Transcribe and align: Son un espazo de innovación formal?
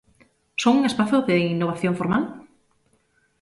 Son 0.61 0.73
un 0.79 0.83
espazo 0.91 1.17
de 1.29 1.35
innovación 1.53 1.93
formal? 1.99 2.23